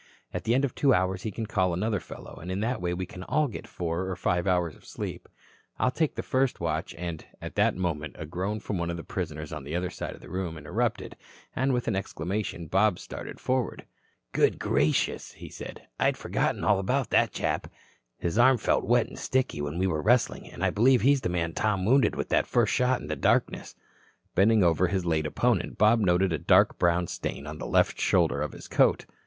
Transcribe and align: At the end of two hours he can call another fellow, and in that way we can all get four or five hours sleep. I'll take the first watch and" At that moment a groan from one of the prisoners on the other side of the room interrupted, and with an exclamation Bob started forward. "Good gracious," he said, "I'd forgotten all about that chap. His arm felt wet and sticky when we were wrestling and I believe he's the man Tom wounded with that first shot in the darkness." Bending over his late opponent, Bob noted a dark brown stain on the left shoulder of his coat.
At 0.33 0.45
the 0.45 0.55
end 0.55 0.65
of 0.65 0.73
two 0.73 0.95
hours 0.95 1.21
he 1.21 1.29
can 1.29 1.45
call 1.45 1.75
another 1.75 1.99
fellow, 1.99 2.37
and 2.41 2.51
in 2.51 2.59
that 2.61 2.81
way 2.81 2.91
we 2.91 3.05
can 3.05 3.21
all 3.25 3.47
get 3.47 3.67
four 3.67 4.07
or 4.09 4.15
five 4.15 4.47
hours 4.47 4.73
sleep. 4.89 5.29
I'll 5.77 5.91
take 5.91 6.15
the 6.15 6.23
first 6.23 6.59
watch 6.59 6.95
and" 6.97 7.23
At 7.39 7.53
that 7.53 7.75
moment 7.77 8.15
a 8.17 8.25
groan 8.25 8.59
from 8.61 8.79
one 8.79 8.89
of 8.89 8.97
the 8.97 9.03
prisoners 9.03 9.53
on 9.53 9.63
the 9.63 9.75
other 9.75 9.91
side 9.91 10.15
of 10.15 10.21
the 10.21 10.27
room 10.31 10.57
interrupted, 10.57 11.15
and 11.55 11.71
with 11.71 11.87
an 11.87 11.95
exclamation 11.95 12.65
Bob 12.65 12.97
started 12.97 13.39
forward. 13.39 13.85
"Good 14.31 14.57
gracious," 14.57 15.33
he 15.33 15.49
said, 15.49 15.83
"I'd 15.99 16.17
forgotten 16.17 16.63
all 16.63 16.79
about 16.79 17.11
that 17.11 17.31
chap. 17.31 17.71
His 18.17 18.39
arm 18.39 18.57
felt 18.57 18.83
wet 18.83 19.05
and 19.05 19.19
sticky 19.19 19.61
when 19.61 19.77
we 19.77 19.85
were 19.85 20.01
wrestling 20.01 20.49
and 20.49 20.63
I 20.65 20.71
believe 20.71 21.01
he's 21.01 21.21
the 21.21 21.29
man 21.29 21.53
Tom 21.53 21.85
wounded 21.85 22.15
with 22.15 22.29
that 22.29 22.47
first 22.47 22.73
shot 22.73 23.01
in 23.01 23.07
the 23.07 23.15
darkness." 23.15 23.75
Bending 24.33 24.63
over 24.63 24.87
his 24.87 25.05
late 25.05 25.27
opponent, 25.27 25.77
Bob 25.77 25.99
noted 25.99 26.33
a 26.33 26.39
dark 26.39 26.79
brown 26.79 27.05
stain 27.05 27.45
on 27.45 27.59
the 27.59 27.67
left 27.67 27.99
shoulder 28.01 28.41
of 28.41 28.53
his 28.53 28.67
coat. 28.67 29.05